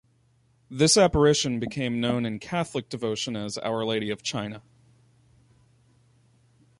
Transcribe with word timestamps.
This 0.67 0.97
apparition 0.97 1.59
became 1.59 2.01
known 2.01 2.25
in 2.25 2.39
Catholic 2.39 2.89
devotion 2.89 3.35
as 3.35 3.59
Our 3.59 3.85
Lady 3.85 4.09
of 4.09 4.23
China. 4.23 4.63